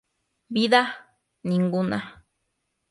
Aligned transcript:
Vida: 0.55 0.83
Ninguna. 1.43 1.99